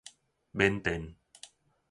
[0.57, 1.13] 緬甸